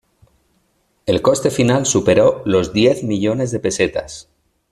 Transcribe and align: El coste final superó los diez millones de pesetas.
El 1.05 1.21
coste 1.21 1.51
final 1.51 1.85
superó 1.85 2.41
los 2.43 2.73
diez 2.73 3.03
millones 3.03 3.51
de 3.51 3.59
pesetas. 3.59 4.31